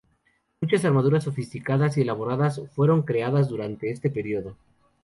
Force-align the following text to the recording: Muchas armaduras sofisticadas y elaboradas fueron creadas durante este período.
Muchas 0.61 0.83
armaduras 0.83 1.25
sofisticadas 1.25 1.95
y 1.95 2.01
elaboradas 2.01 2.59
fueron 2.73 3.03
creadas 3.03 3.49
durante 3.49 3.91
este 3.91 4.09
período. 4.09 4.57